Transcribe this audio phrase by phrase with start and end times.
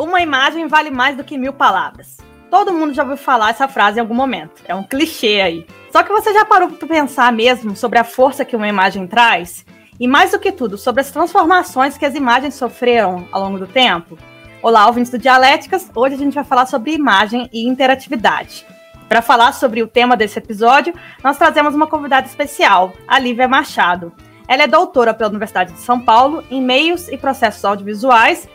[0.00, 2.16] Uma imagem vale mais do que mil palavras.
[2.50, 4.62] Todo mundo já ouviu falar essa frase em algum momento.
[4.64, 5.66] É um clichê aí.
[5.92, 9.62] Só que você já parou para pensar mesmo sobre a força que uma imagem traz?
[10.00, 13.66] E mais do que tudo, sobre as transformações que as imagens sofreram ao longo do
[13.66, 14.16] tempo?
[14.62, 15.90] Olá, ouvintes do Dialéticas.
[15.94, 18.66] Hoje a gente vai falar sobre imagem e interatividade.
[19.06, 24.14] Para falar sobre o tema desse episódio, nós trazemos uma convidada especial, a Lívia Machado.
[24.48, 28.48] Ela é doutora pela Universidade de São Paulo em Meios e Processos Audiovisuais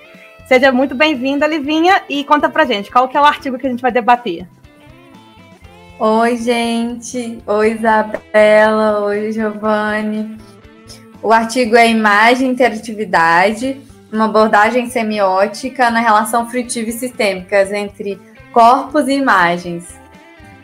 [0.47, 3.69] Seja muito bem-vinda, Livinha, e conta pra gente qual que é o artigo que a
[3.69, 4.47] gente vai debater.
[5.97, 7.39] Oi, gente.
[7.47, 9.05] Oi, Isabela.
[9.05, 10.37] Oi, Giovanni.
[11.23, 13.81] O artigo é Imagem e Interatividade,
[14.13, 18.21] uma abordagem semiótica na relação fruitiva e sistêmicas entre
[18.53, 19.99] corpos e imagens.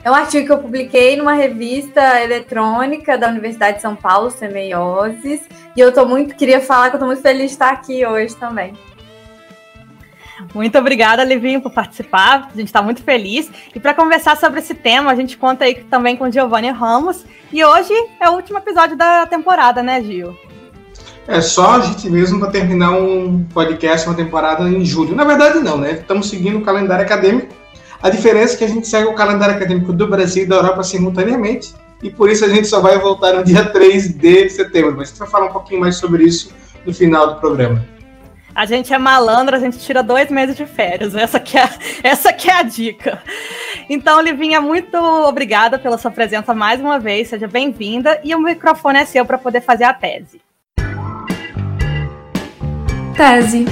[0.03, 5.41] É um artigo que eu publiquei numa revista eletrônica da Universidade de São Paulo, Semeioses,
[5.75, 8.35] e eu tô muito, queria falar que eu tô muito feliz de estar aqui hoje
[8.35, 8.73] também.
[10.53, 12.49] Muito obrigada, Livinho, por participar.
[12.53, 13.49] A gente está muito feliz.
[13.73, 17.25] E para conversar sobre esse tema, a gente conta aí também com Giovanni Ramos.
[17.51, 20.35] E hoje é o último episódio da temporada, né, Gil?
[21.27, 25.15] É só a gente mesmo para terminar um podcast, uma temporada em julho.
[25.15, 25.93] Na verdade, não, né?
[25.93, 27.53] Estamos seguindo o calendário acadêmico.
[28.01, 30.83] A diferença é que a gente segue o calendário acadêmico do Brasil e da Europa
[30.83, 31.73] simultaneamente.
[32.01, 34.95] E por isso a gente só vai voltar no dia 3 de setembro.
[34.97, 36.51] Mas a gente vai falar um pouquinho mais sobre isso
[36.85, 37.85] no final do programa.
[38.53, 41.15] A gente é malandro, a gente tira dois meses de férias.
[41.15, 41.69] Essa que é,
[42.03, 43.23] essa que é a dica.
[43.89, 47.29] Então, Livinha, muito obrigada pela sua presença mais uma vez.
[47.29, 48.19] Seja bem-vinda.
[48.23, 50.41] E o microfone é seu para poder fazer a tese.
[53.15, 53.65] Tese.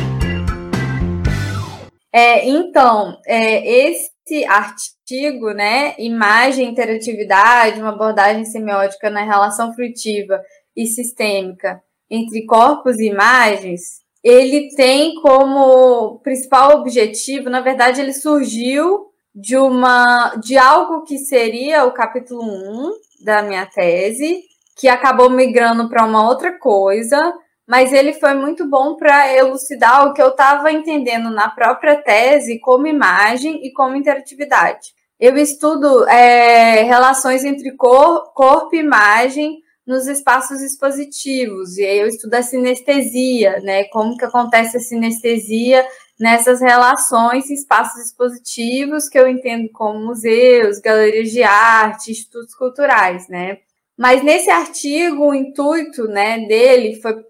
[2.12, 10.42] É, então, é, esse artigo, né, imagem e interatividade, uma abordagem semiótica na relação fruitiva
[10.76, 19.08] e sistêmica entre corpos e imagens, ele tem como principal objetivo, na verdade, ele surgiu
[19.34, 22.92] de uma de algo que seria o capítulo 1
[23.24, 24.44] da minha tese,
[24.78, 27.34] que acabou migrando para uma outra coisa,
[27.68, 32.60] mas ele foi muito bom para elucidar o que eu estava entendendo na própria tese
[32.60, 34.94] como imagem e como interatividade.
[35.20, 39.60] Eu estudo é, relações entre cor, corpo e imagem
[39.90, 41.76] nos espaços expositivos.
[41.80, 43.86] E aí eu estudo a sinestesia, né?
[43.86, 45.84] Como que acontece a sinestesia
[46.20, 53.58] nessas relações espaços expositivos que eu entendo como museus, galerias de arte, institutos culturais, né?
[53.98, 57.26] Mas nesse artigo, o intuito né, dele foi,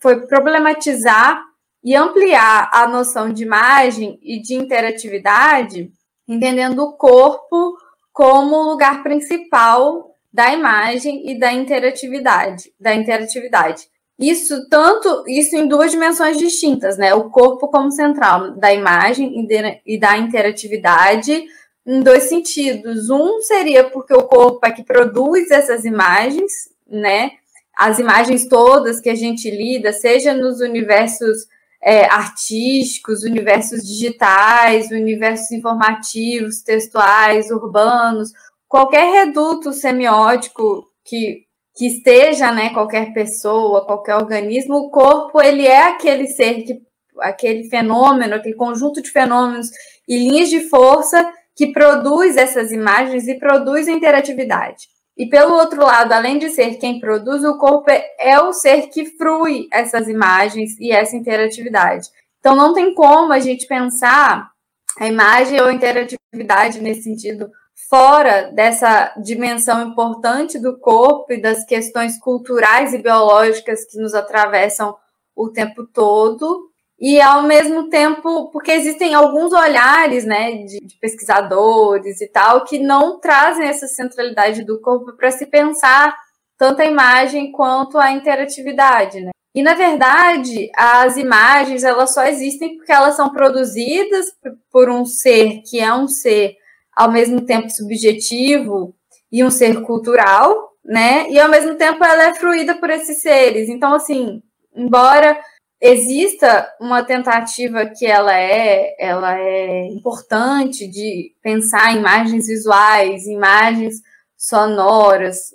[0.00, 1.42] foi problematizar
[1.82, 5.90] e ampliar a noção de imagem e de interatividade,
[6.28, 7.76] entendendo o corpo
[8.12, 13.86] como lugar principal da imagem e da interatividade, da interatividade.
[14.18, 17.12] Isso tanto isso em duas dimensões distintas, né?
[17.14, 19.46] O corpo como central da imagem
[19.84, 21.44] e da interatividade
[21.86, 23.10] em dois sentidos.
[23.10, 26.52] Um seria porque o corpo é que produz essas imagens,
[26.88, 27.32] né?
[27.76, 31.46] As imagens todas que a gente lida, seja nos universos
[31.82, 38.30] é, artísticos, universos digitais, universos informativos, textuais, urbanos,
[38.72, 41.42] qualquer reduto semiótico que,
[41.76, 46.80] que esteja, né, qualquer pessoa, qualquer organismo, o corpo ele é aquele ser que
[47.20, 49.68] aquele fenômeno, aquele conjunto de fenômenos
[50.08, 54.88] e linhas de força que produz essas imagens e produz interatividade.
[55.18, 58.88] E pelo outro lado, além de ser quem produz, o corpo é, é o ser
[58.88, 62.08] que frui essas imagens e essa interatividade.
[62.40, 64.50] Então não tem como a gente pensar
[64.98, 67.50] a imagem ou a interatividade nesse sentido
[67.92, 74.96] fora dessa dimensão importante do corpo e das questões culturais e biológicas que nos atravessam
[75.36, 76.70] o tempo todo.
[76.98, 82.78] E ao mesmo tempo, porque existem alguns olhares, né, de, de pesquisadores e tal, que
[82.78, 86.16] não trazem essa centralidade do corpo para se pensar
[86.56, 89.32] tanto a imagem quanto a interatividade, né?
[89.54, 94.26] E na verdade, as imagens elas só existem porque elas são produzidas
[94.70, 96.56] por um ser que é um ser
[97.02, 98.94] ao mesmo tempo subjetivo
[99.30, 101.28] e um ser cultural, né?
[101.30, 103.68] E ao mesmo tempo ela é fruída por esses seres.
[103.68, 104.40] Então, assim,
[104.74, 105.36] embora
[105.80, 113.96] exista uma tentativa que ela é, ela é importante de pensar imagens visuais, imagens
[114.36, 115.50] sonoras,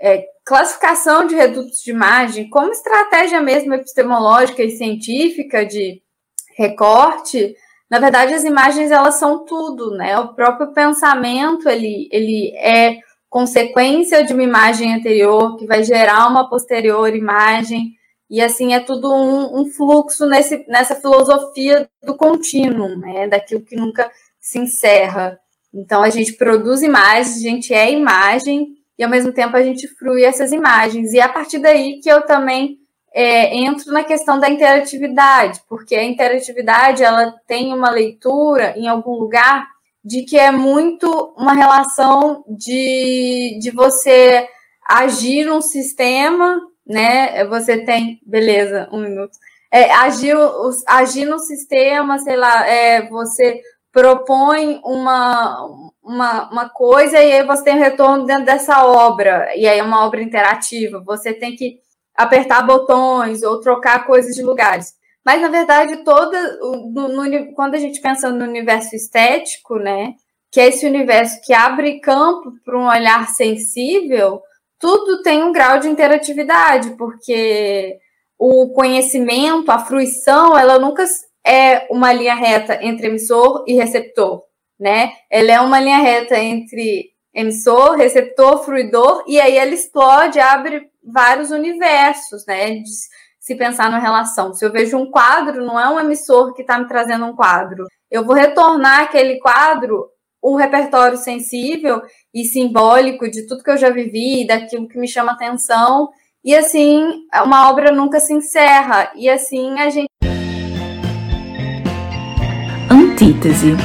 [0.00, 6.02] é, classificação de redutos de imagem como estratégia mesmo epistemológica e científica de
[6.56, 7.54] recorte,
[7.92, 10.18] na verdade, as imagens elas são tudo, né?
[10.18, 12.96] O próprio pensamento ele, ele é
[13.28, 17.92] consequência de uma imagem anterior que vai gerar uma posterior imagem
[18.30, 23.28] E assim é tudo um, um fluxo nesse, nessa filosofia do contínuo, né?
[23.28, 24.10] Daquilo que nunca
[24.40, 25.38] se encerra.
[25.74, 28.68] Então a gente produz imagens, a gente é imagem
[28.98, 31.12] e ao mesmo tempo a gente frui essas imagens.
[31.12, 32.78] E é a partir daí que eu também
[33.14, 39.12] é, entro na questão da interatividade, porque a interatividade ela tem uma leitura em algum
[39.12, 39.66] lugar
[40.04, 44.48] de que é muito uma relação de, de você
[44.88, 47.44] agir num sistema né?
[47.46, 49.32] Você tem, beleza, um minuto.
[49.70, 50.36] É, agir,
[50.86, 53.60] agir no sistema, sei lá, é, você
[53.90, 55.66] propõe uma,
[56.02, 60.04] uma, uma coisa e aí você tem retorno dentro dessa obra, e aí é uma
[60.04, 61.78] obra interativa, você tem que
[62.16, 64.94] apertar botões ou trocar coisas de lugares.
[65.24, 70.14] Mas, na verdade, toda no, no, quando a gente pensa no universo estético, né,
[70.50, 74.40] que é esse universo que abre campo para um olhar sensível,
[74.78, 77.98] tudo tem um grau de interatividade, porque
[78.36, 81.04] o conhecimento, a fruição, ela nunca
[81.46, 84.42] é uma linha reta entre emissor e receptor,
[84.78, 85.12] né?
[85.30, 91.50] Ela é uma linha reta entre emissor, receptor, fruidor, e aí ela explode, abre vários
[91.50, 92.70] universos, né?
[92.76, 92.90] De
[93.40, 94.54] se pensar na relação.
[94.54, 97.86] Se eu vejo um quadro, não é um emissor que está me trazendo um quadro.
[98.10, 100.08] Eu vou retornar aquele quadro
[100.42, 102.02] o repertório sensível
[102.34, 106.10] e simbólico de tudo que eu já vivi, daquilo que me chama atenção.
[106.44, 109.12] E assim, uma obra nunca se encerra.
[109.14, 110.08] E assim a gente.
[112.90, 113.76] Antítese.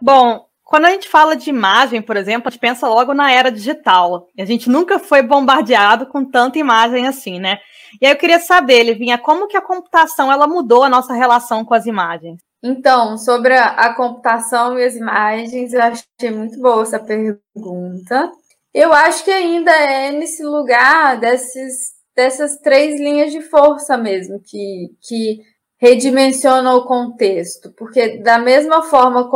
[0.00, 3.50] Bom, quando a gente fala de imagem, por exemplo, a gente pensa logo na era
[3.50, 4.28] digital.
[4.38, 7.58] A gente nunca foi bombardeado com tanta imagem assim, né?
[8.00, 11.64] E aí eu queria saber, Livinha, como que a computação ela mudou a nossa relação
[11.64, 12.40] com as imagens?
[12.62, 18.30] Então, sobre a, computação e as imagens, eu achei muito boa essa pergunta.
[18.72, 24.90] Eu acho que ainda é nesse lugar desses, dessas três linhas de força mesmo, que,
[25.02, 25.40] que
[25.80, 29.28] redimensionam o contexto, porque da mesma forma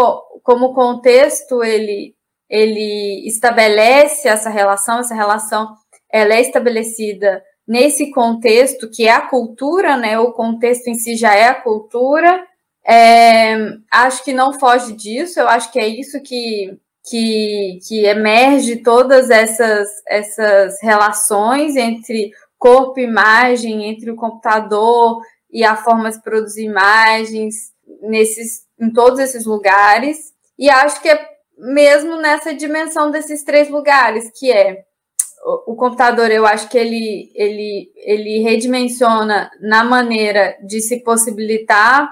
[0.45, 2.15] como o contexto ele,
[2.49, 5.75] ele estabelece essa relação, essa relação
[6.13, 10.19] ela é estabelecida nesse contexto que é a cultura, né?
[10.19, 12.47] O contexto em si já é a cultura,
[12.87, 13.57] é,
[13.91, 19.31] acho que não foge disso, eu acho que é isso que, que, que emerge todas
[19.31, 26.65] essas, essas relações entre corpo e imagem, entre o computador e a forma de produzir
[26.65, 30.34] imagens nesses, em todos esses lugares.
[30.59, 34.85] E acho que é mesmo nessa dimensão desses três lugares, que é
[35.67, 42.09] o computador, eu acho que ele, ele, ele redimensiona na maneira de se possibilitar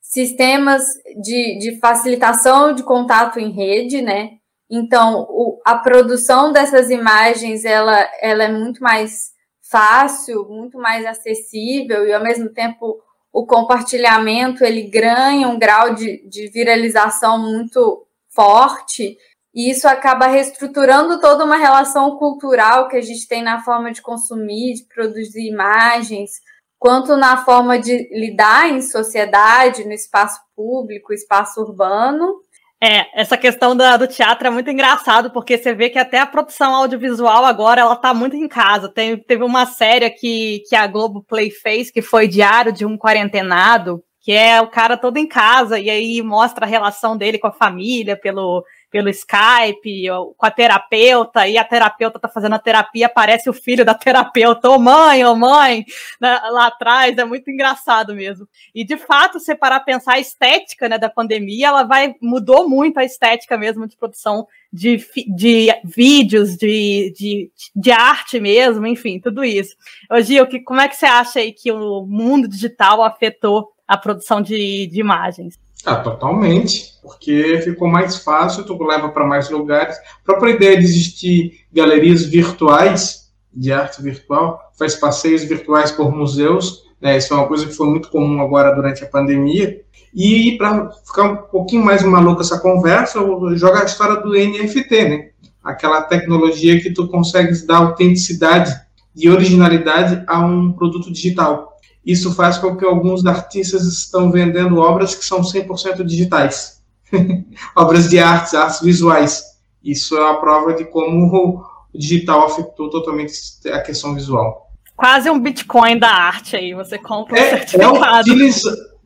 [0.00, 0.82] sistemas
[1.22, 4.38] de, de facilitação de contato em rede, né?
[4.68, 9.30] Então, o, a produção dessas imagens, ela, ela é muito mais
[9.70, 13.00] fácil, muito mais acessível e, ao mesmo tempo,
[13.32, 19.16] o compartilhamento, ele ganha um grau de, de viralização muito forte
[19.54, 24.00] e isso acaba reestruturando toda uma relação cultural que a gente tem na forma de
[24.00, 26.30] consumir, de produzir imagens,
[26.78, 32.40] quanto na forma de lidar em sociedade, no espaço público, espaço urbano.
[32.80, 36.26] É, essa questão da, do teatro é muito engraçado, porque você vê que até a
[36.26, 38.88] produção audiovisual agora, ela tá muito em casa.
[38.88, 42.96] Tem, teve uma série que, que a Globo Play fez, que foi Diário de um
[42.96, 47.48] Quarentenado, que é o cara todo em casa, e aí mostra a relação dele com
[47.48, 53.06] a família pelo, pelo Skype, com a terapeuta, e a terapeuta tá fazendo a terapia,
[53.06, 55.84] aparece o filho da terapeuta, ô oh, mãe, ô oh, mãe,
[56.20, 58.48] né, lá atrás, é muito engraçado mesmo.
[58.74, 62.98] E de fato, se parar pensar a estética né, da pandemia, ela vai, mudou muito
[62.98, 65.04] a estética mesmo de produção de,
[65.34, 69.74] de vídeos, de, de, de arte mesmo, enfim, tudo isso.
[70.10, 73.96] Ô Gil, que, como é que você acha aí que o mundo digital afetou a
[73.96, 75.58] produção de, de imagens?
[75.84, 79.96] Ah, totalmente, porque ficou mais fácil, tu leva para mais lugares.
[79.96, 86.84] A própria ideia de existir galerias virtuais, de arte virtual, faz passeios virtuais por museus,
[87.00, 87.16] né?
[87.16, 89.80] Isso é uma coisa que foi muito comum agora durante a pandemia.
[90.14, 93.20] E para ficar um pouquinho mais maluca essa conversa,
[93.54, 95.28] joga a história do NFT, né?
[95.62, 98.74] Aquela tecnologia que tu consegues dar autenticidade
[99.14, 101.77] e originalidade a um produto digital.
[102.08, 106.82] Isso faz com que alguns artistas estão vendendo obras que são 100% digitais.
[107.76, 109.42] obras de artes, artes visuais.
[109.84, 111.62] Isso é a prova de como o
[111.94, 113.34] digital afetou totalmente
[113.70, 114.70] a questão visual.
[114.96, 117.96] Quase um Bitcoin da arte aí, você compra um é, certificado.
[117.96, 118.00] É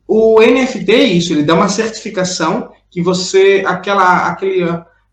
[0.07, 4.63] o NFT é isso, ele dá uma certificação que você, aquela, aquele,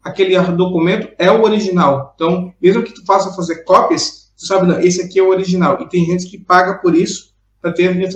[0.00, 2.12] aquele documento é o original.
[2.14, 5.76] Então, mesmo que tu faça fazer cópias, tu sabe, não, esse aqui é o original.
[5.80, 7.29] E tem gente que paga por isso
[7.60, 7.74] para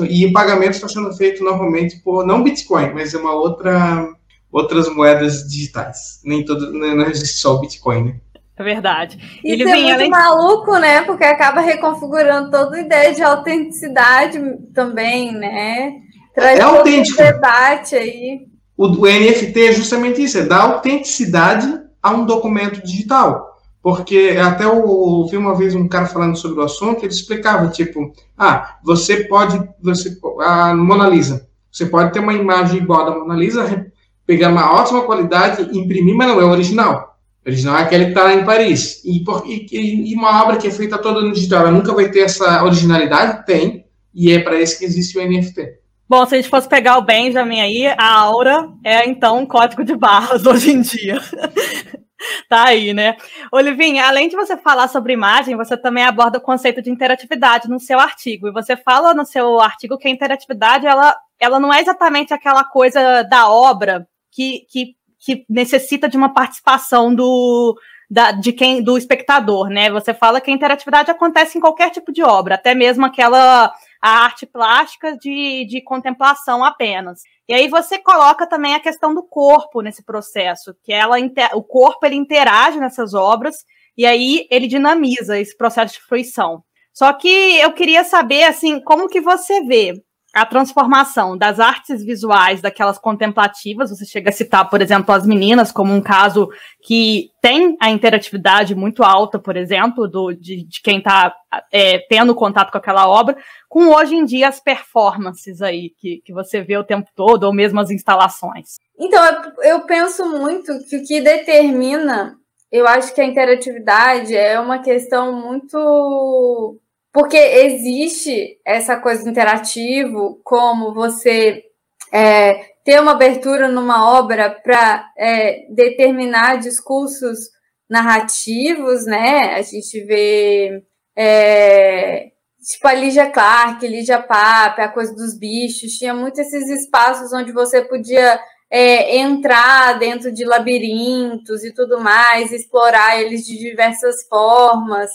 [0.09, 4.09] e o pagamento está sendo feito normalmente por não Bitcoin, mas é uma outra
[4.51, 6.21] outras moedas digitais.
[6.25, 8.15] Nem todo não existe só o Bitcoin, né?
[8.57, 9.17] É verdade.
[9.17, 10.11] Isso Ele é vem, muito além...
[10.11, 11.03] maluco, né?
[11.03, 14.41] Porque acaba reconfigurando toda a ideia de autenticidade
[14.73, 15.95] também, né?
[16.33, 17.21] Traz é autêntico.
[17.21, 18.47] debate aí.
[18.77, 23.54] O, o NFT é justamente isso, é dar autenticidade a um documento digital.
[23.85, 28.15] Porque até eu ouvi uma vez um cara falando sobre o assunto, ele explicava, tipo,
[28.37, 33.35] ah, você pode, você, a Mona Lisa, você pode ter uma imagem igual da Mona
[33.35, 33.93] Lisa,
[34.27, 37.19] pegar uma ótima qualidade, imprimir, mas não é original.
[37.45, 39.05] O original é aquele que está lá em Paris.
[39.05, 42.21] E, e, e, uma obra que é feita toda no digital, ela nunca vai ter
[42.21, 43.45] essa originalidade?
[43.45, 43.85] Tem.
[44.15, 45.61] E é para isso que existe o NFT.
[46.09, 49.85] Bom, se a gente fosse pegar o Benjamin aí, a aura é então um código
[49.85, 51.21] de barras hoje em dia.
[52.49, 53.17] tá aí, né?
[53.55, 57.79] Olivinha, além de você falar sobre imagem, você também aborda o conceito de interatividade no
[57.79, 58.49] seu artigo.
[58.49, 62.65] E você fala no seu artigo que a interatividade ela, ela não é exatamente aquela
[62.65, 67.79] coisa da obra que, que, que necessita de uma participação do,
[68.11, 69.89] da, de quem do espectador, né?
[69.89, 73.73] Você fala que a interatividade acontece em qualquer tipo de obra, até mesmo aquela
[74.05, 77.23] a arte plástica de, de contemplação apenas.
[77.49, 81.17] E aí você coloca também a questão do corpo nesse processo, que ela
[81.55, 83.65] o corpo ele interage nessas obras
[83.97, 86.63] e aí ele dinamiza esse processo de fruição.
[86.93, 89.95] Só que eu queria saber assim, como que você vê
[90.35, 95.71] a transformação das artes visuais daquelas contemplativas, você chega a citar, por exemplo, as meninas
[95.71, 96.49] como um caso
[96.83, 101.33] que tem a interatividade muito alta, por exemplo, do, de, de quem está
[101.73, 103.37] é, tendo contato com aquela obra,
[103.75, 107.53] com hoje em dia as performances aí que, que você vê o tempo todo, ou
[107.53, 108.77] mesmo as instalações.
[108.97, 109.21] Então,
[109.65, 112.37] eu, penso muito que o que determina,
[112.71, 116.79] eu acho que a interatividade é uma questão muito
[117.13, 121.65] porque existe essa coisa do interativo, como você
[122.13, 122.55] é,
[122.85, 127.51] ter uma abertura numa obra para é, determinar discursos
[127.91, 129.57] narrativos, né?
[129.57, 130.81] A gente vê
[131.17, 132.34] é,
[132.65, 137.53] tipo a Lígia Clark, Lígia Pape, a coisa dos bichos, tinha muito esses espaços onde
[137.53, 138.41] você podia
[138.71, 145.11] é, entrar dentro de labirintos e tudo mais, explorar eles de diversas formas.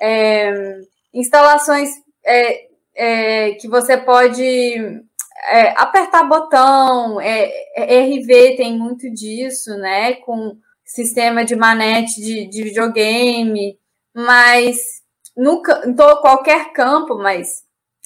[0.00, 0.80] É,
[1.12, 1.90] instalações
[2.24, 5.02] é, é, que você pode
[5.48, 10.14] é, apertar botão, é RV tem muito disso, né?
[10.14, 13.78] Com sistema de manete de, de videogame,
[14.14, 15.03] mas
[15.36, 17.48] no, em todo, qualquer campo, mas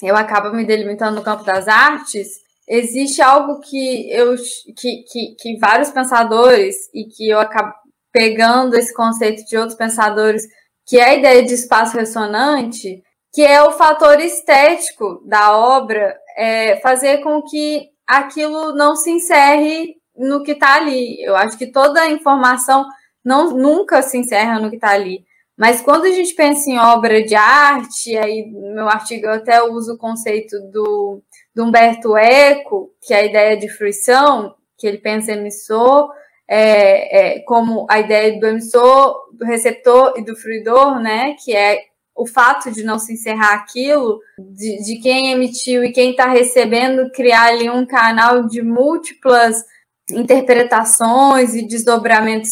[0.01, 2.27] eu acabo me delimitando no campo das artes,
[2.67, 4.35] existe algo que eu
[4.77, 7.73] que, que, que vários pensadores e que eu acabo
[8.11, 10.43] pegando esse conceito de outros pensadores
[10.85, 16.79] que é a ideia de espaço ressonante, que é o fator estético da obra, é,
[16.81, 21.21] fazer com que aquilo não se encerre no que está ali.
[21.21, 22.85] Eu acho que toda a informação
[23.23, 25.23] não, nunca se encerra no que está ali.
[25.59, 29.61] Mas quando a gente pensa em obra de arte, aí no meu artigo eu até
[29.61, 31.21] uso o conceito do,
[31.53, 36.09] do Humberto Eco, que é a ideia de fruição, que ele pensa emissor,
[36.47, 41.81] é, é, como a ideia do emissor, do receptor e do fruidor, né, que é
[42.15, 47.11] o fato de não se encerrar aquilo, de, de quem emitiu e quem está recebendo,
[47.11, 49.61] criar ali um canal de múltiplas
[50.09, 52.51] interpretações e desdobramentos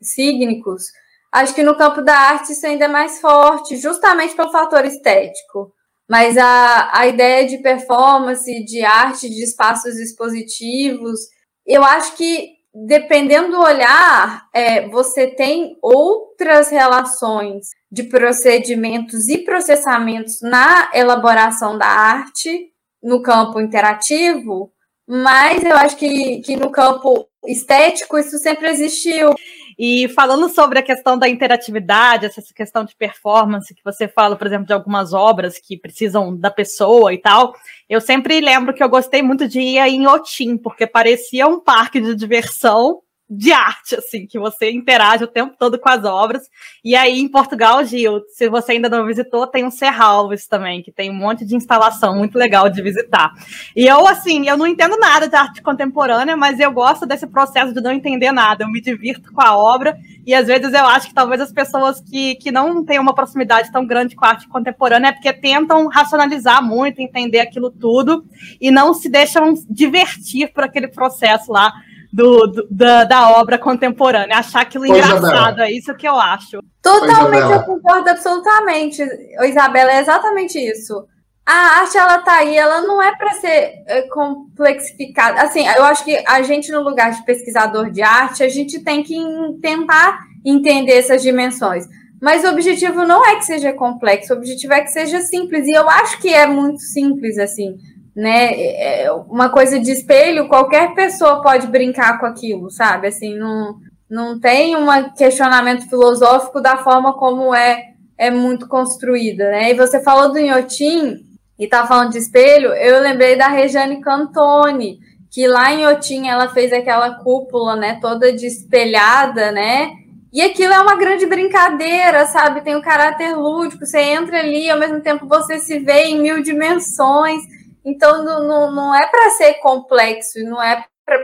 [0.00, 0.84] sígnicos,
[1.32, 5.72] acho que no campo da arte isso ainda é mais forte, justamente pelo fator estético.
[6.08, 11.20] Mas a, a ideia de performance, de arte, de espaços expositivos,
[11.66, 20.40] eu acho que dependendo do olhar, é, você tem outras relações de procedimentos e processamentos
[20.42, 22.70] na elaboração da arte,
[23.02, 24.72] no campo interativo,
[25.06, 29.30] mas eu acho que, que no campo estético isso sempre existiu.
[29.78, 34.46] E falando sobre a questão da interatividade, essa questão de performance que você fala, por
[34.46, 37.54] exemplo, de algumas obras que precisam da pessoa e tal,
[37.88, 42.00] eu sempre lembro que eu gostei muito de ir em Otim, porque parecia um parque
[42.00, 46.48] de diversão de arte, assim, que você interage o tempo todo com as obras.
[46.82, 50.90] E aí, em Portugal, Gil, se você ainda não visitou, tem um Serralves também, que
[50.90, 53.30] tem um monte de instalação muito legal de visitar.
[53.76, 57.74] E eu, assim, eu não entendo nada de arte contemporânea, mas eu gosto desse processo
[57.74, 58.64] de não entender nada.
[58.64, 62.00] Eu me divirto com a obra e, às vezes, eu acho que talvez as pessoas
[62.00, 65.86] que, que não têm uma proximidade tão grande com a arte contemporânea é porque tentam
[65.88, 68.24] racionalizar muito, entender aquilo tudo
[68.58, 71.74] e não se deixam divertir por aquele processo lá
[72.12, 75.66] do, do da, da, obra contemporânea, achar aquilo Oi, engraçado, Isabela.
[75.66, 76.60] é isso que eu acho.
[76.82, 79.02] Totalmente, Oi, eu concordo absolutamente.
[79.44, 81.06] Isabela, é exatamente isso.
[81.46, 85.42] a arte ela tá aí, ela não é para ser é, complexificada.
[85.42, 89.02] Assim, eu acho que a gente no lugar de pesquisador de arte, a gente tem
[89.02, 89.16] que
[89.60, 91.84] tentar entender essas dimensões.
[92.20, 95.66] Mas o objetivo não é que seja complexo, o objetivo é que seja simples.
[95.66, 97.76] E eu acho que é muito simples assim,
[98.18, 98.52] né?
[98.52, 103.06] É, é uma coisa de espelho, qualquer pessoa pode brincar com aquilo, sabe?
[103.06, 103.76] Assim, não
[104.10, 107.84] não tem um questionamento filosófico da forma como é
[108.16, 109.70] é muito construída, né?
[109.70, 111.24] E você falou do Inhotim,
[111.58, 114.98] e tá falando de espelho, eu lembrei da Rejane Cantoni,
[115.30, 119.90] que lá em Otim ela fez aquela cúpula, né, toda despelhada, né?
[120.32, 122.60] E aquilo é uma grande brincadeira, sabe?
[122.60, 126.42] Tem um caráter lúdico, você entra ali ao mesmo tempo você se vê em mil
[126.42, 127.40] dimensões.
[127.88, 131.18] Então não, não, é para ser complexo, não é pra...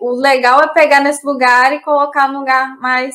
[0.00, 3.14] o legal é pegar nesse lugar e colocar no lugar mais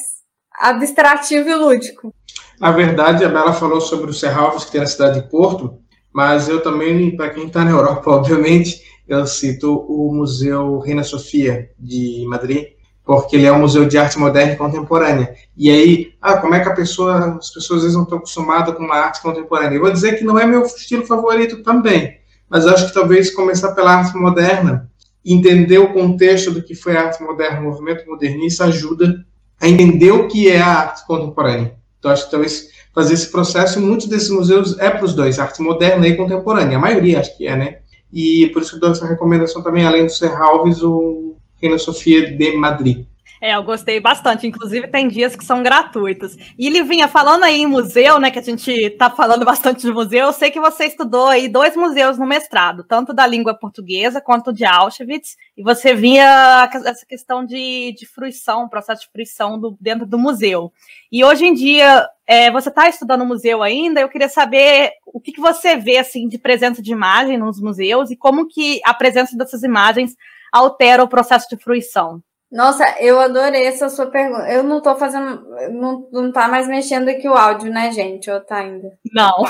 [0.58, 2.14] abstrativo e lúdico.
[2.58, 5.78] Na verdade, a Bela falou sobre o Serralves, que tem na cidade de Porto,
[6.14, 11.70] mas eu também, para quem está na Europa, obviamente, eu cito o Museu Reina Sofia
[11.78, 12.68] de Madrid,
[13.04, 15.36] porque ele é um museu de arte moderna e contemporânea.
[15.56, 18.74] E aí, ah, como é que a pessoa, as pessoas às vezes não estão acostumadas
[18.74, 19.76] com uma arte contemporânea?
[19.76, 22.18] Eu vou dizer que não é meu estilo favorito também,
[22.50, 24.90] mas acho que talvez começar pela arte moderna,
[25.26, 29.26] entender o contexto do que foi a arte moderna, o movimento modernista, ajuda
[29.60, 31.76] a entender o que é a arte contemporânea.
[31.98, 35.62] Então, acho que talvez fazer esse processo, muitos desses museus é para os dois, arte
[35.62, 37.78] moderna e contemporânea, a maioria acho que é, né?
[38.14, 42.32] E por isso que eu dou essa recomendação também, além do Serralves, o Reina Sofia
[42.32, 43.06] de Madrid.
[43.46, 44.48] É, eu gostei bastante.
[44.48, 46.36] Inclusive, tem dias que são gratuitos.
[46.58, 48.32] E Livinha, falando aí em museu, né?
[48.32, 51.76] Que a gente tá falando bastante de museu, eu sei que você estudou aí dois
[51.76, 57.46] museus no mestrado, tanto da língua portuguesa quanto de Auschwitz, e você via essa questão
[57.46, 60.74] de, de fruição, processo de fruição do, dentro do museu.
[61.12, 65.32] E hoje em dia, é, você está estudando museu ainda, eu queria saber o que,
[65.32, 69.38] que você vê assim de presença de imagem nos museus e como que a presença
[69.38, 70.16] dessas imagens
[70.52, 72.24] altera o processo de fruição.
[72.52, 74.50] Nossa, eu adorei essa sua pergunta.
[74.52, 75.44] Eu não tô fazendo.
[75.72, 78.30] Não, não tá mais mexendo aqui o áudio, né, gente?
[78.30, 78.98] Ou tá ainda?
[79.14, 79.44] Não.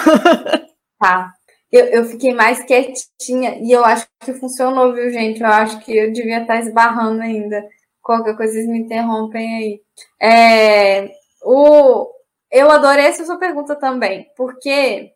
[0.99, 1.34] tá.
[1.71, 5.41] Eu, eu fiquei mais quietinha e eu acho que funcionou, viu, gente?
[5.41, 7.63] Eu acho que eu devia estar tá esbarrando ainda.
[8.01, 9.81] Qualquer coisa, vocês me interrompem aí.
[10.21, 11.12] É,
[11.43, 12.08] o,
[12.51, 15.12] eu adorei essa sua pergunta também, porque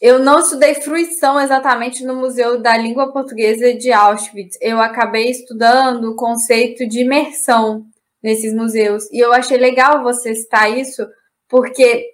[0.00, 4.56] eu não estudei fruição exatamente no Museu da Língua Portuguesa de Auschwitz.
[4.60, 7.84] Eu acabei estudando o conceito de imersão
[8.22, 9.04] nesses museus.
[9.12, 11.06] E eu achei legal você citar isso,
[11.46, 12.06] porque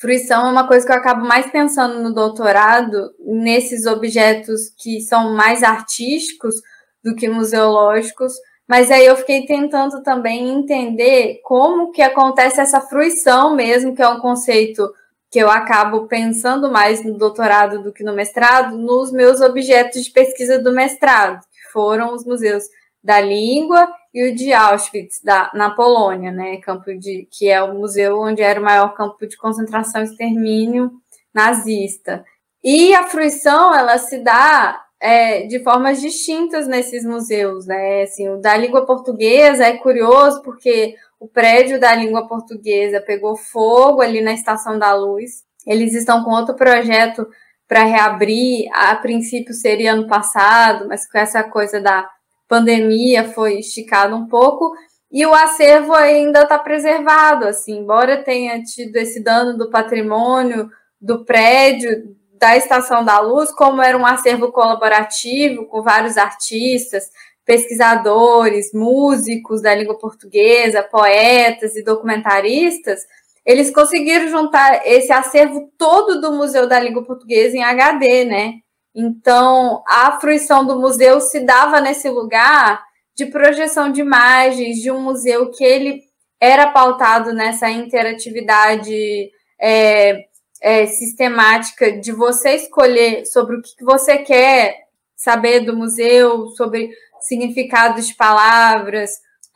[0.00, 5.34] fruição é uma coisa que eu acabo mais pensando no doutorado, nesses objetos que são
[5.34, 6.54] mais artísticos
[7.02, 8.32] do que museológicos.
[8.68, 14.08] Mas aí eu fiquei tentando também entender como que acontece essa fruição mesmo, que é
[14.08, 14.88] um conceito
[15.34, 20.12] que eu acabo pensando mais no doutorado do que no mestrado, nos meus objetos de
[20.12, 22.62] pesquisa do mestrado, que foram os museus
[23.02, 27.74] da língua e o de Auschwitz, da, na Polônia, né, campo de, que é o
[27.74, 30.92] museu onde era o maior campo de concentração e extermínio
[31.34, 32.24] nazista.
[32.62, 38.36] E a fruição, ela se dá é, de formas distintas nesses museus, né, assim, o
[38.40, 44.32] da língua portuguesa é curioso porque o prédio da língua portuguesa pegou fogo ali na
[44.32, 45.42] Estação da Luz.
[45.66, 47.26] Eles estão com outro projeto
[47.66, 48.68] para reabrir.
[48.72, 52.08] A princípio seria ano passado, mas com essa coisa da
[52.48, 54.74] pandemia foi esticado um pouco.
[55.10, 60.68] E o acervo ainda está preservado, assim, embora tenha tido esse dano do patrimônio
[61.00, 67.04] do prédio da Estação da Luz, como era um acervo colaborativo com vários artistas,
[67.44, 73.00] pesquisadores, músicos da língua portuguesa, poetas e documentaristas,
[73.44, 78.54] eles conseguiram juntar esse acervo todo do Museu da Língua Portuguesa em HD, né?
[78.94, 82.82] Então, a fruição do museu se dava nesse lugar
[83.14, 86.02] de projeção de imagens de um museu que ele
[86.40, 89.30] era pautado nessa interatividade
[89.60, 90.26] é,
[90.60, 94.84] é, sistemática de você escolher sobre o que você quer
[95.16, 96.90] saber do museu, sobre
[97.26, 99.10] significados de palavras,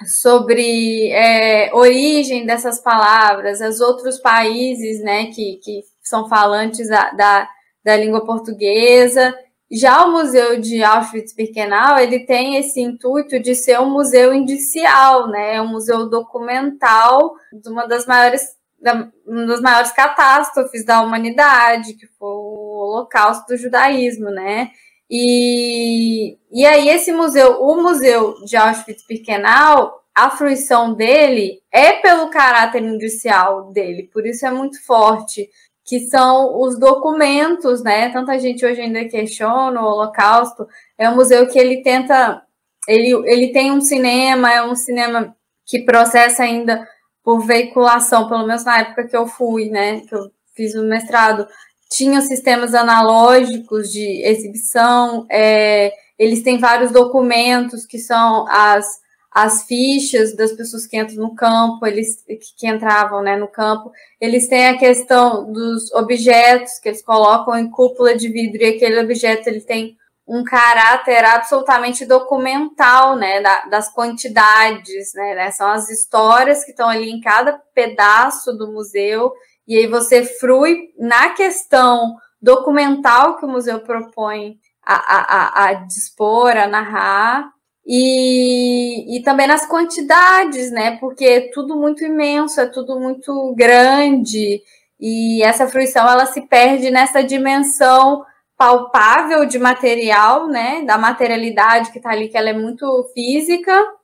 [0.06, 7.48] sobre é, origem dessas palavras, os outros países né, que, que são falantes da, da,
[7.84, 9.34] da língua portuguesa.
[9.70, 15.60] Já o Museu de Auschwitz-Birkenau, ele tem esse intuito de ser um museu indicial, né?
[15.60, 18.42] um museu documental de uma das maiores
[18.80, 24.70] da, uma das maiores catástrofes da humanidade, que foi o Holocausto do judaísmo, né?
[25.10, 32.82] E, e aí, esse museu, o Museu de Auschwitz-Birkenau, a fruição dele é pelo caráter
[32.82, 35.48] indicial dele, por isso é muito forte
[35.88, 38.10] que são os documentos, né?
[38.10, 40.68] Tanta gente hoje ainda questiona o Holocausto.
[40.98, 42.42] É um museu que ele tenta,
[42.86, 46.86] ele, ele tem um cinema, é um cinema que processa ainda
[47.24, 50.00] por veiculação, pelo menos na época que eu fui, né?
[50.00, 51.48] Que eu fiz o mestrado,
[51.88, 55.26] tinha sistemas analógicos de exibição.
[55.30, 58.86] É, eles têm vários documentos que são as
[59.30, 63.92] as fichas das pessoas que entram no campo, eles que, que entravam né, no campo,
[64.20, 68.98] eles têm a questão dos objetos que eles colocam em cúpula de vidro, e aquele
[68.98, 69.96] objeto ele tem
[70.26, 76.88] um caráter absolutamente documental, né, da, das quantidades, né, né, são as histórias que estão
[76.88, 79.32] ali em cada pedaço do museu,
[79.68, 86.56] e aí você frui na questão documental que o museu propõe a, a, a, dispor,
[86.56, 87.50] a narrar,
[87.86, 90.96] e, e também nas quantidades, né?
[90.98, 94.62] Porque é tudo muito imenso, é tudo muito grande,
[94.98, 98.24] e essa fruição ela se perde nessa dimensão
[98.56, 100.82] palpável de material, né?
[100.86, 103.97] Da materialidade que está ali, que ela é muito física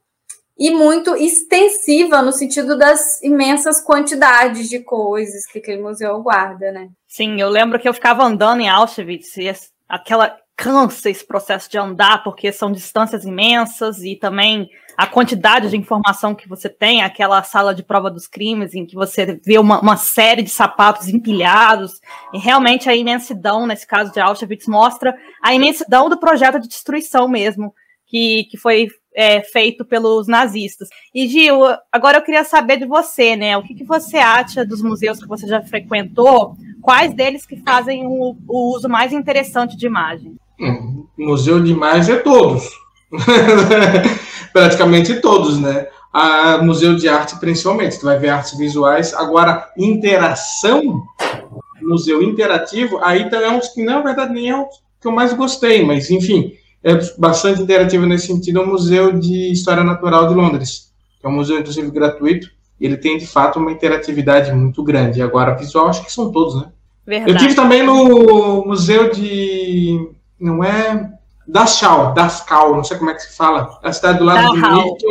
[0.59, 6.89] e muito extensiva no sentido das imensas quantidades de coisas que aquele museu guarda, né?
[7.09, 9.53] Sim, eu lembro que eu ficava andando em Auschwitz e
[9.89, 15.77] aquela cansa esse processo de andar, porque são distâncias imensas e também a quantidade de
[15.77, 19.81] informação que você tem, aquela sala de prova dos crimes, em que você vê uma,
[19.81, 22.01] uma série de sapatos empilhados,
[22.33, 27.27] e realmente a imensidão, nesse caso de Auschwitz, mostra a imensidão do projeto de destruição
[27.27, 27.75] mesmo,
[28.07, 30.89] que, que foi é, feito pelos nazistas.
[31.15, 31.61] E Gil,
[31.93, 33.57] agora eu queria saber de você, né?
[33.57, 36.57] O que, que você acha dos museus que você já frequentou?
[36.83, 40.37] Quais deles que fazem o, o uso mais interessante de imagem?
[40.61, 42.69] Hum, museu de imagem é todos.
[44.53, 45.87] Praticamente todos, né?
[46.13, 49.13] A museu de arte, principalmente, tu vai ver artes visuais.
[49.15, 51.03] Agora, interação,
[51.83, 54.69] museu interativo, aí também é um que, na verdade, nem é o
[55.01, 56.53] que eu mais gostei, mas, enfim,
[56.85, 58.61] é bastante interativo nesse sentido.
[58.61, 62.49] É o Museu de História Natural de Londres, que é um museu, inclusive, gratuito.
[62.79, 65.23] Ele tem, de fato, uma interatividade muito grande.
[65.23, 66.67] Agora, visual, acho que são todos, né?
[67.07, 67.33] Verdade.
[67.33, 71.11] Eu tive também no Museu de não é
[71.49, 74.79] Dachau, Dascal, não sei como é que se fala, a cidade do lado Dachau.
[74.79, 75.07] de Munique,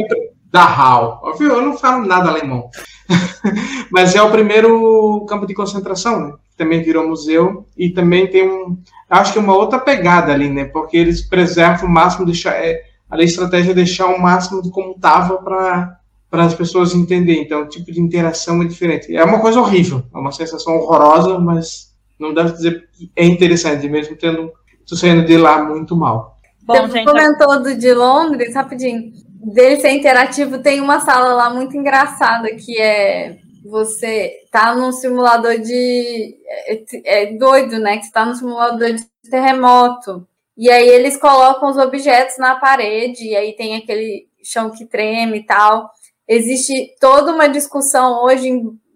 [0.51, 1.21] Dachau.
[1.39, 2.69] Eu não falo nada alemão.
[3.91, 6.33] Mas é o primeiro campo de concentração, né?
[6.58, 8.78] Também virou museu e também tem um,
[9.10, 10.66] acho que uma outra pegada ali, né?
[10.66, 14.92] Porque eles preservam o máximo, deixar, é, a estratégia é deixar o máximo de como
[14.92, 16.00] estava para
[16.34, 17.44] para as pessoas entenderem.
[17.44, 19.16] Então, o tipo de interação é diferente.
[19.16, 23.24] É uma coisa horrível, é uma sensação horrorosa, mas não dá para dizer que é
[23.24, 24.52] interessante, mesmo tendo
[24.88, 26.39] saindo de lá muito mal.
[26.63, 29.12] Bom, Você gente, comentou do de Londres, rapidinho.
[29.54, 35.58] Dele ser interativo, tem uma sala lá muito engraçada que é você tá num simulador
[35.58, 36.38] de.
[36.45, 37.97] É, é doido, né?
[37.97, 40.28] Que você tá num simulador de terremoto.
[40.58, 45.39] E aí eles colocam os objetos na parede, e aí tem aquele chão que treme
[45.39, 45.89] e tal.
[46.28, 48.52] Existe toda uma discussão hoje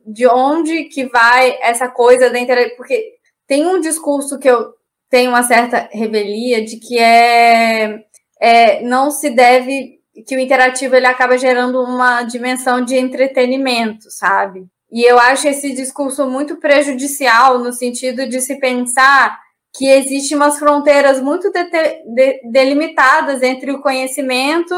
[0.06, 3.16] de onde que vai essa coisa da internet, porque
[3.48, 4.76] tem um discurso que eu
[5.10, 8.04] tem uma certa revelia de que é,
[8.42, 14.66] é não se deve que o interativo ele acaba gerando uma dimensão de entretenimento, sabe?
[14.92, 19.38] E eu acho esse discurso muito prejudicial no sentido de se pensar
[19.76, 24.74] que existem umas fronteiras muito de, de, delimitadas entre o conhecimento,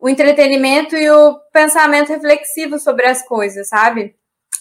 [0.00, 4.14] o entretenimento e o pensamento reflexivo sobre as coisas, sabe?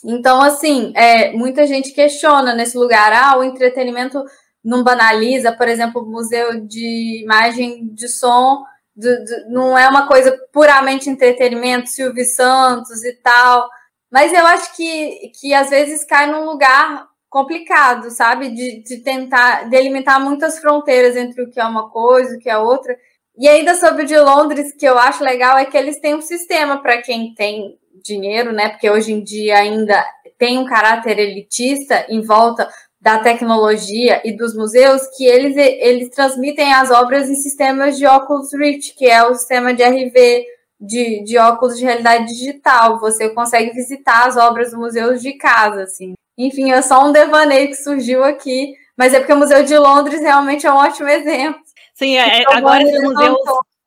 [0.04, 4.24] Então, assim, é, muita gente questiona nesse lugar, ah, o entretenimento
[4.64, 8.64] não banaliza, por exemplo, o museu de imagem de som,
[8.98, 13.70] do, do, não é uma coisa puramente entretenimento, Silvio Santos e tal.
[14.12, 18.50] Mas eu acho que, que às vezes cai num lugar complicado, sabe?
[18.50, 22.50] De, de tentar delimitar muitas fronteiras entre o que é uma coisa e o que
[22.50, 22.98] é outra.
[23.38, 26.22] E ainda sobre o de Londres, que eu acho legal, é que eles têm um
[26.22, 28.70] sistema para quem tem dinheiro, né?
[28.70, 30.04] Porque hoje em dia ainda
[30.40, 32.68] tem um caráter elitista em volta
[33.08, 38.54] da tecnologia e dos museus que eles, eles transmitem as obras em sistemas de óculos
[38.54, 40.46] Rich, que é o sistema de RV
[40.78, 43.00] de, de óculos de realidade digital.
[43.00, 46.16] Você consegue visitar as obras do museu de casa, assim.
[46.38, 50.20] Enfim, é só um devaneio que surgiu aqui, mas é porque o Museu de Londres
[50.20, 51.62] realmente é um ótimo exemplo.
[51.96, 53.38] Sim, é, então, agora esses museus,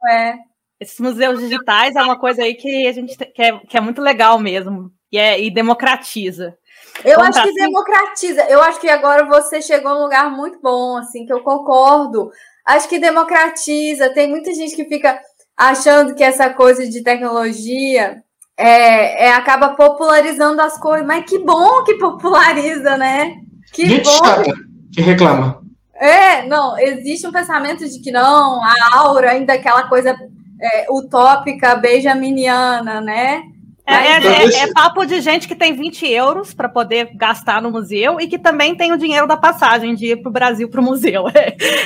[0.09, 0.35] é.
[0.81, 4.01] esses museus digitais é uma coisa aí que a gente que é, que é muito
[4.01, 6.57] legal mesmo e, é, e democratiza.
[7.05, 7.55] Eu acho que assim?
[7.55, 8.43] democratiza.
[8.43, 12.31] Eu acho que agora você chegou num lugar muito bom, assim, que eu concordo.
[12.67, 14.13] Acho que democratiza.
[14.13, 15.21] Tem muita gente que fica
[15.57, 18.23] achando que essa coisa de tecnologia
[18.57, 21.07] é, é acaba popularizando as coisas.
[21.07, 23.37] Mas que bom que populariza, né?
[23.73, 24.25] Que Gente bom.
[24.25, 24.53] chata
[24.93, 25.61] que reclama.
[25.95, 30.17] É, não, existe um pensamento de que não, a aura ainda é aquela coisa
[30.61, 33.43] é, utópica, benjaminiana, né?
[33.91, 37.71] É, é, é, é, papo de gente que tem 20 euros para poder gastar no
[37.71, 40.81] museu e que também tem o dinheiro da passagem de ir para o Brasil para
[40.81, 41.25] o museu.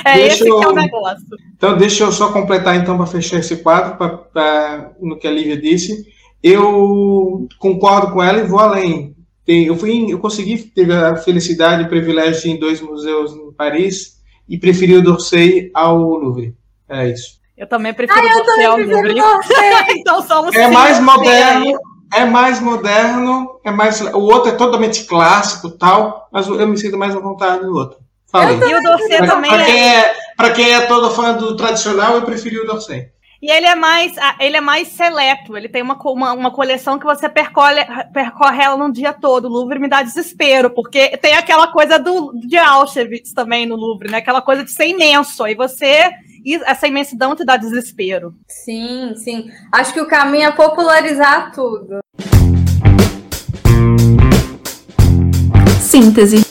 [0.05, 1.25] É, é esse eu, que é o negócio.
[1.55, 5.31] Então, deixa eu só completar, então, para fechar esse quadro, pra, pra, no que a
[5.31, 6.05] Lívia disse.
[6.43, 9.15] Eu concordo com ela e vou além.
[9.47, 13.33] Eu, fui, eu consegui ter a felicidade e o privilégio de ir em dois museus
[13.33, 16.55] em Paris e preferi o d'Orsay ao Louvre.
[16.87, 17.39] É isso.
[17.57, 19.15] Eu também prefiro ah, o D'Orsay ao Louvre.
[19.97, 21.79] então somos É mais moderno,
[22.15, 26.97] é mais moderno, é mais o outro é totalmente clássico tal, mas eu me sinto
[26.97, 27.97] mais à vontade no outro.
[28.31, 28.57] Falei.
[28.57, 32.15] E o D'Orsay também pra quem é, é para quem é todo fã do tradicional,
[32.15, 33.15] eu preferi o D'Orsay.
[33.41, 35.55] E ele é mais, ele é mais seleto.
[35.55, 39.45] Ele tem uma, uma, uma, coleção que você percorre, percorre ela num dia todo.
[39.45, 44.09] O Louvre me dá desespero, porque tem aquela coisa do, de Auschwitz também no Louvre,
[44.09, 44.17] né?
[44.17, 45.43] Aquela coisa de ser imenso.
[45.43, 46.09] Aí você.
[46.65, 48.35] Essa imensidão te dá desespero.
[48.47, 49.49] Sim, sim.
[49.71, 51.99] Acho que o caminho é popularizar tudo.
[55.81, 56.45] Síntese.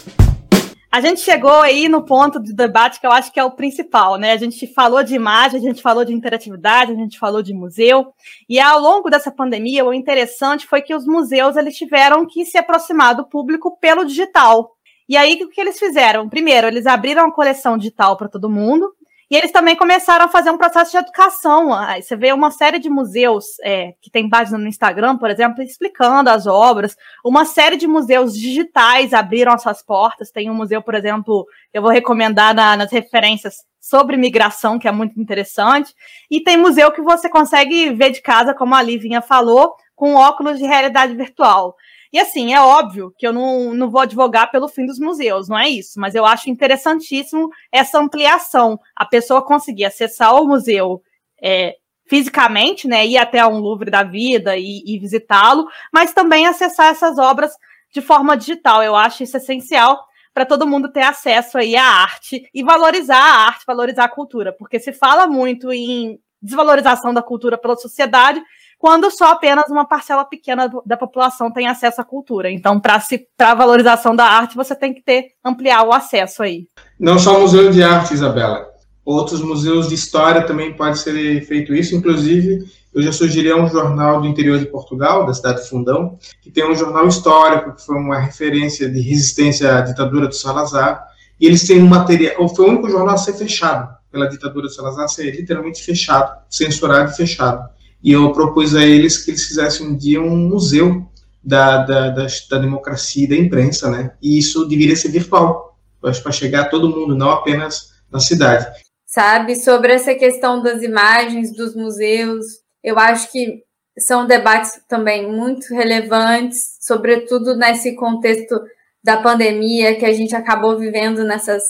[0.91, 4.17] A gente chegou aí no ponto de debate que eu acho que é o principal,
[4.17, 4.31] né?
[4.31, 8.13] A gente falou de imagem, a gente falou de interatividade, a gente falou de museu.
[8.49, 12.57] E ao longo dessa pandemia, o interessante foi que os museus eles tiveram que se
[12.57, 14.71] aproximar do público pelo digital.
[15.09, 16.29] E aí, o que eles fizeram?
[16.29, 18.91] Primeiro, eles abriram a coleção digital para todo mundo,
[19.31, 21.71] e eles também começaram a fazer um processo de educação.
[22.01, 26.31] Você vê uma série de museus é, que tem página no Instagram, por exemplo, explicando
[26.31, 26.97] as obras.
[27.25, 30.31] Uma série de museus digitais abriram as suas portas.
[30.31, 34.93] Tem um museu, por exemplo, eu vou recomendar na, nas referências sobre migração, que é
[34.93, 35.95] muito interessante.
[36.31, 40.59] E tem museu que você consegue ver de casa, como a Livinha falou, com óculos
[40.59, 41.77] de realidade virtual.
[42.15, 45.59] E assim, é óbvio que eu não, não vou advogar pelo fim dos museus, não
[45.59, 51.03] é isso, mas eu acho interessantíssimo essa ampliação, a pessoa conseguir acessar o museu
[51.43, 51.75] é,
[52.09, 57.19] fisicamente, né, ir até um Louvre da vida e, e visitá-lo, mas também acessar essas
[57.19, 57.51] obras
[57.93, 58.81] de forma digital.
[58.81, 60.01] Eu acho isso essencial
[60.33, 64.53] para todo mundo ter acesso aí à arte e valorizar a arte, valorizar a cultura,
[64.53, 68.41] porque se fala muito em desvalorização da cultura pela sociedade,
[68.85, 72.51] quando só apenas uma parcela pequena da população tem acesso à cultura.
[72.51, 73.03] Então, para
[73.39, 76.67] a valorização da arte, você tem que ter ampliar o acesso aí.
[77.01, 78.67] Não só o Museu de Arte, Isabela.
[79.03, 81.97] Outros museus de história também pode ser feito isso.
[81.97, 86.51] Inclusive, eu já sugeri um jornal do interior de Portugal, da cidade de Fundão, que
[86.51, 91.09] tem um jornal histórico, que foi uma referência de resistência à ditadura do Salazar.
[91.41, 92.47] E eles têm um material.
[92.51, 96.37] Foi o único jornal a ser fechado pela ditadura do Salazar, a ser literalmente fechado,
[96.51, 97.73] censurado e fechado
[98.05, 101.09] e eu propus a eles que eles fizessem um dia um museu
[101.43, 104.15] da, da, da, da democracia e da imprensa, né?
[104.23, 108.67] E isso deveria ser virtual, para chegar a todo mundo, não apenas na cidade.
[109.07, 112.45] Sabe, sobre essa questão das imagens dos museus,
[112.83, 113.63] eu acho que
[113.99, 118.61] são debates também muito relevantes, sobretudo nesse contexto
[119.03, 121.63] da pandemia que a gente acabou vivendo nessas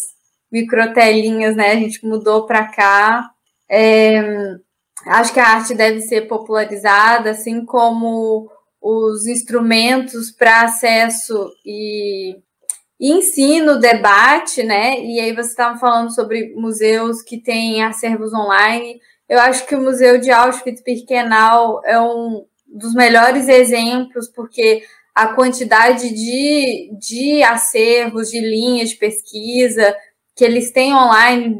[0.50, 1.72] microtelinhas, né?
[1.72, 3.30] A gente mudou para cá.
[3.68, 4.56] É,
[5.06, 12.36] Acho que a arte deve ser popularizada, assim como os instrumentos para acesso e,
[13.00, 15.00] ensino, debate, né?
[15.00, 19.00] E aí você estava falando sobre museus que têm acervos online.
[19.28, 24.82] Eu acho que o Museu de Auschwitz-Birkenau é um dos melhores exemplos, porque
[25.14, 29.94] a quantidade de, de acervos, de linhas de pesquisa,
[30.36, 31.58] que eles têm online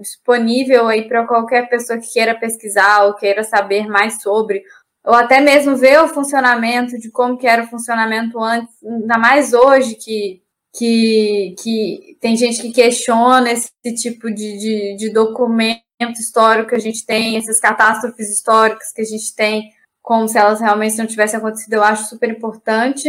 [0.00, 4.62] disponível aí para qualquer pessoa que queira pesquisar ou queira saber mais sobre,
[5.04, 9.52] ou até mesmo ver o funcionamento de como que era o funcionamento antes, ainda mais
[9.52, 10.42] hoje que,
[10.76, 15.80] que, que tem gente que questiona esse tipo de, de, de documento
[16.18, 19.70] histórico que a gente tem, essas catástrofes históricas que a gente tem,
[20.02, 23.08] como se elas realmente não tivessem acontecido, eu acho super importante.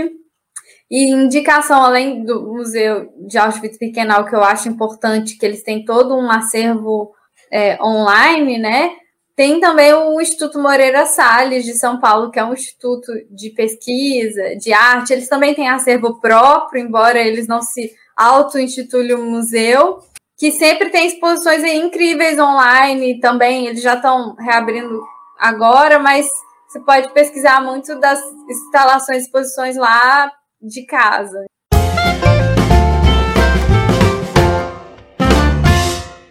[0.89, 6.15] E indicação, além do Museu de Auschwitz-Birkenau, que eu acho importante, que eles têm todo
[6.15, 7.11] um acervo
[7.51, 8.91] é, online, né?
[9.35, 14.55] Tem também o Instituto Moreira Salles, de São Paulo, que é um instituto de pesquisa,
[14.57, 15.13] de arte.
[15.13, 19.99] Eles também têm acervo próprio, embora eles não se auto-intitulem um museu,
[20.37, 23.67] que sempre tem exposições incríveis online também.
[23.67, 25.01] Eles já estão reabrindo
[25.39, 26.27] agora, mas
[26.67, 30.29] você pode pesquisar muito das instalações, exposições lá
[30.61, 31.45] de casa.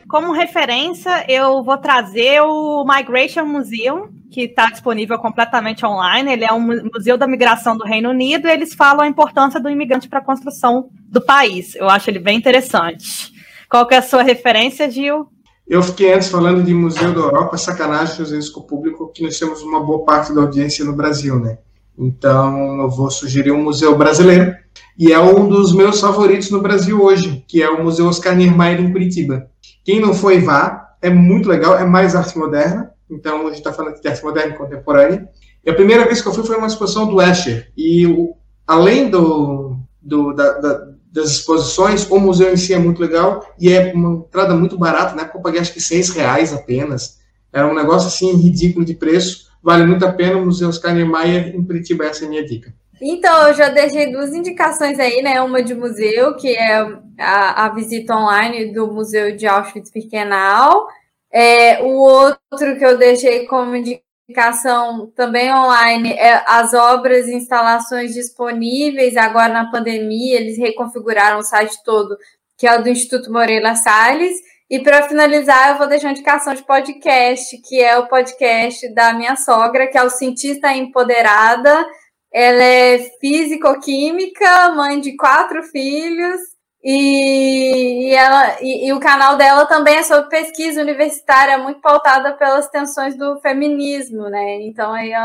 [0.09, 6.33] Como referência, eu vou trazer o Migration Museum, que está disponível completamente online.
[6.33, 9.69] Ele é um museu da migração do Reino Unido e eles falam a importância do
[9.69, 11.75] imigrante para a construção do país.
[11.75, 13.31] Eu acho ele bem interessante.
[13.69, 15.29] Qual que é a sua referência, Gil?
[15.67, 19.23] Eu fiquei antes falando de Museu da Europa, sacanagem fazer isso com o público, que
[19.23, 21.59] nós temos uma boa parte da audiência no Brasil, né?
[21.99, 24.55] Então, eu vou sugerir um museu brasileiro,
[24.97, 28.81] e é um dos meus favoritos no Brasil hoje, que é o Museu Oscar Niemeyer
[28.81, 29.49] em Curitiba.
[29.85, 33.73] Quem não foi, vá, é muito legal, é mais arte moderna, então a gente está
[33.73, 35.29] falando de arte moderna e contemporânea.
[35.65, 39.11] E a primeira vez que eu fui foi uma exposição do Escher, e o, além
[39.11, 43.93] do, do da, da, das exposições, o museu em si é muito legal e é
[43.93, 45.29] uma entrada muito barata, né?
[45.33, 47.19] Eu paguei acho que seis reais apenas.
[47.53, 49.48] Era um negócio assim ridículo de preço.
[49.63, 52.73] Vale muito a pena o Museu Oscar Niemeyer em Curitiba, essa é a minha dica.
[53.01, 55.41] Então, eu já deixei duas indicações aí, né?
[55.41, 56.79] Uma de museu, que é
[57.19, 60.89] a, a visita online do Museu de Auschwitz-Birkenau.
[61.31, 68.15] É, o outro que eu deixei como indicação também online, é, as obras e instalações
[68.15, 72.17] disponíveis agora na pandemia, eles reconfiguraram o site todo,
[72.57, 74.37] que é o do Instituto Moreira Salles.
[74.71, 79.15] E para finalizar, eu vou deixar uma indicação de podcast, que é o podcast da
[79.15, 81.87] minha sogra, que é o Cientista Empoderada.
[82.31, 86.41] Ela é físico-química, mãe de quatro filhos,
[86.85, 92.35] e, e, ela, e, e, o canal dela também é sobre pesquisa universitária, muito pautada
[92.35, 94.61] pelas tensões do feminismo, né?
[94.63, 95.21] Então aí é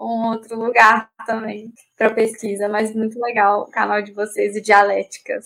[0.00, 5.44] um outro lugar também para pesquisa, mas muito legal o canal de vocês e dialéticas.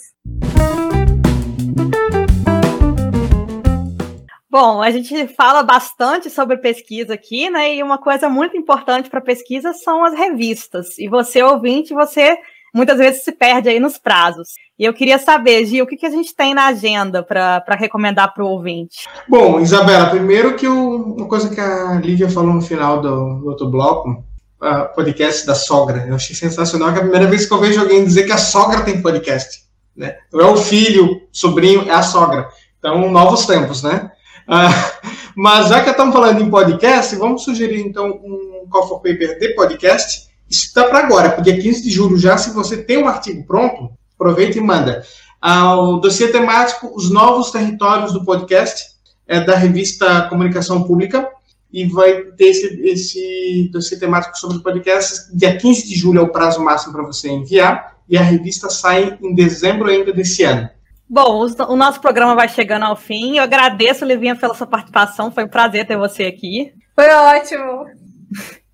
[4.52, 7.74] Bom, a gente fala bastante sobre pesquisa aqui, né?
[7.74, 10.98] E uma coisa muito importante para pesquisa são as revistas.
[10.98, 12.36] E você, ouvinte, você
[12.74, 14.50] muitas vezes se perde aí nos prazos.
[14.78, 18.34] E eu queria saber, Gil, o que, que a gente tem na agenda para recomendar
[18.34, 19.08] para o ouvinte?
[19.26, 23.70] Bom, Isabela, primeiro que uma coisa que a Lívia falou no final do, do outro
[23.70, 24.22] bloco,
[24.60, 26.04] uh, podcast da sogra.
[26.06, 28.36] Eu achei sensacional que é a primeira vez que eu vejo alguém dizer que a
[28.36, 29.62] sogra tem podcast.
[29.96, 30.18] Né?
[30.30, 32.50] Não é o filho, sobrinho, é a sogra.
[32.78, 34.10] Então, novos tempos, né?
[34.48, 39.38] Uh, mas já que estamos falando em podcast, vamos sugerir então um call for paper
[39.38, 42.98] de podcast isso está para agora, porque dia 15 de julho já, se você tem
[42.98, 45.02] um artigo pronto, aproveita e manda.
[45.40, 48.92] Ao dossiê temático, os novos territórios do podcast,
[49.26, 51.26] é da revista Comunicação Pública,
[51.72, 55.34] e vai ter esse, esse dossiê temático sobre o podcast.
[55.34, 59.16] Dia 15 de julho é o prazo máximo para você enviar, e a revista sai
[59.22, 60.68] em dezembro ainda desse ano.
[61.12, 63.36] Bom, o nosso programa vai chegando ao fim.
[63.36, 65.30] Eu agradeço, Livinha, pela sua participação.
[65.30, 66.72] Foi um prazer ter você aqui.
[66.94, 67.84] Foi ótimo.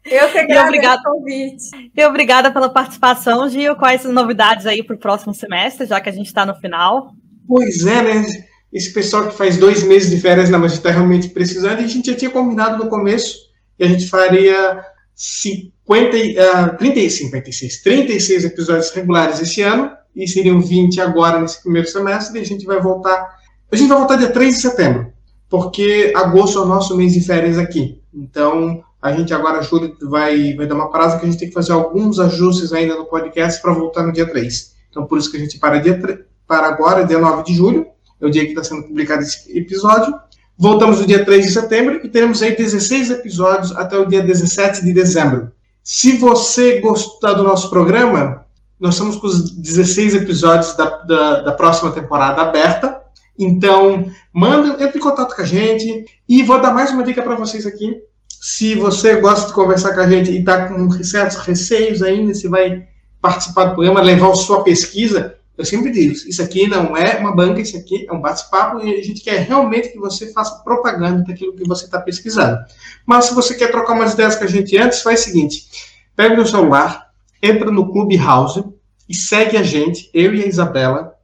[0.05, 1.90] Eu que agradeço obrigada, o convite.
[1.96, 3.74] E obrigada pela participação, Gil.
[3.74, 7.11] Quais as novidades aí para o próximo semestre, já que a gente está no final?
[7.44, 8.24] Pois é, né?
[8.72, 12.09] Esse pessoal que faz dois meses de férias, mas está realmente precisando, e a gente
[12.09, 13.37] já tinha combinado no começo
[13.77, 20.61] que a gente faria 50, uh, 30, 56, 36 episódios regulares esse ano, e seriam
[20.61, 23.38] 20 agora nesse primeiro semestre, e a gente vai voltar.
[23.71, 25.12] A gente vai voltar dia 3 de setembro,
[25.49, 28.01] porque agosto é o nosso mês de férias aqui.
[28.12, 31.55] Então, a gente agora, julho, vai, vai dar uma prazo que a gente tem que
[31.55, 34.75] fazer alguns ajustes ainda no podcast para voltar no dia 3.
[34.90, 37.87] Então, por isso que a gente para, dia para agora, dia 9 de julho,
[38.21, 40.12] é o dia que está sendo publicado esse episódio.
[40.57, 44.85] Voltamos no dia 3 de setembro e teremos aí 16 episódios até o dia 17
[44.85, 45.53] de dezembro.
[45.85, 48.44] Se você gostar do nosso programa,
[48.81, 53.03] nós estamos com os 16 episódios da, da, da próxima temporada aberta.
[53.38, 56.05] Então, manda, entre em contato com a gente.
[56.29, 57.97] E vou dar mais uma dica para vocês aqui.
[58.29, 62.47] Se você gosta de conversar com a gente e está com certos receios ainda, se
[62.47, 62.87] vai
[63.21, 67.61] participar do programa, levar sua pesquisa, eu sempre digo, isso aqui não é uma banca,
[67.61, 71.53] isso aqui é um bate-papo e a gente quer realmente que você faça propaganda daquilo
[71.57, 72.61] que você está pesquisando.
[73.05, 75.67] Mas se você quer trocar umas ideias com a gente antes, faz o seguinte,
[76.14, 77.08] pega o celular,
[77.42, 78.64] entra no Clubhouse
[79.09, 81.14] e segue a gente, eu e a Isabela,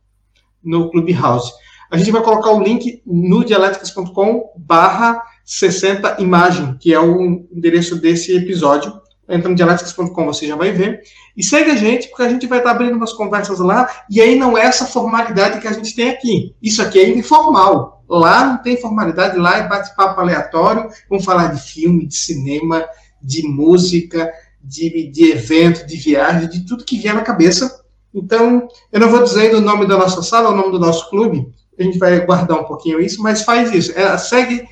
[0.62, 1.52] no Clubhouse.
[1.90, 8.00] A gente vai colocar o link no dialéticas.com barra 60 imagem, que é o endereço
[8.00, 8.92] desse episódio.
[9.28, 11.02] Entra no dialéticas.com, você já vai ver.
[11.36, 14.36] E segue a gente, porque a gente vai estar abrindo umas conversas lá, e aí
[14.36, 16.54] não é essa formalidade que a gente tem aqui.
[16.62, 18.04] Isso aqui é informal.
[18.08, 20.88] Lá não tem formalidade, lá é bate-papo aleatório.
[21.08, 22.84] Vamos falar de filme, de cinema,
[23.22, 24.30] de música,
[24.64, 27.82] de, de evento, de viagem, de tudo que vier na cabeça.
[28.14, 31.48] Então, eu não vou dizer o nome da nossa sala, o nome do nosso clube,
[31.78, 33.92] a gente vai guardar um pouquinho isso, mas faz isso.
[33.98, 34.68] É, segue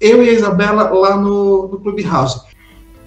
[0.00, 2.40] eu e a Isabela lá no, no Clubhouse.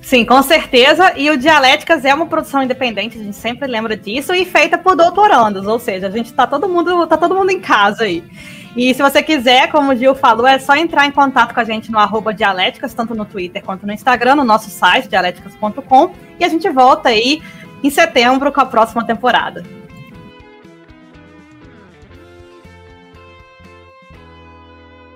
[0.01, 1.13] Sim, com certeza.
[1.17, 4.95] E o Dialéticas é uma produção independente, a gente sempre lembra disso, e feita por
[4.95, 8.23] doutorandos, ou seja, a gente tá todo mundo, tá todo mundo em casa aí.
[8.75, 11.63] E se você quiser, como o Gil falou, é só entrar em contato com a
[11.63, 16.11] gente no arroba dialéticas, tanto no Twitter quanto no Instagram, no nosso site, dialéticas.com.
[16.39, 17.41] E a gente volta aí
[17.83, 19.78] em setembro com a próxima temporada.